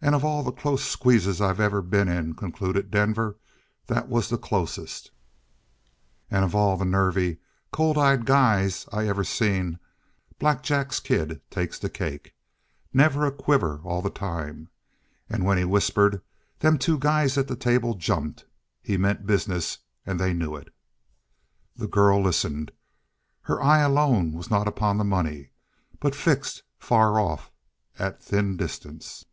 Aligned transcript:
"And 0.00 0.14
of 0.14 0.24
all 0.24 0.44
the 0.44 0.52
close 0.52 0.84
squeezes 0.84 1.40
I 1.40 1.50
ever 1.50 1.82
been 1.82 2.06
in," 2.06 2.34
concluded 2.36 2.88
Denver, 2.88 3.36
"that 3.88 4.08
was 4.08 4.28
the 4.28 4.38
closest. 4.38 5.10
And 6.30 6.44
of 6.44 6.54
all 6.54 6.76
the 6.76 6.84
nervy, 6.84 7.38
cold 7.72 7.98
eyed 7.98 8.24
guys 8.24 8.86
I 8.92 9.08
ever 9.08 9.24
see, 9.24 9.76
Black 10.38 10.62
Jack's 10.62 11.00
kid 11.00 11.40
takes 11.50 11.80
the 11.80 11.90
cake. 11.90 12.36
Never 12.92 13.26
a 13.26 13.32
quiver 13.32 13.80
all 13.82 14.00
the 14.00 14.08
time. 14.08 14.68
And 15.28 15.44
when 15.44 15.58
he 15.58 15.64
whispered, 15.64 16.22
them 16.60 16.78
two 16.78 16.96
guys 17.00 17.36
at 17.36 17.48
the 17.48 17.56
table 17.56 17.94
jumped. 17.94 18.44
He 18.80 18.96
meant 18.96 19.26
business, 19.26 19.78
and 20.06 20.20
they 20.20 20.32
knew 20.32 20.54
it." 20.54 20.72
The 21.74 21.88
girl 21.88 22.22
listened. 22.22 22.70
Her 23.42 23.60
eye 23.60 23.80
alone 23.80 24.30
was 24.30 24.48
not 24.48 24.68
upon 24.68 24.96
the 24.96 25.02
money, 25.04 25.50
but 25.98 26.14
fixed 26.14 26.62
far 26.78 27.18
off, 27.18 27.50
at 27.98 28.22
thin 28.22 28.56
distance. 28.56 29.24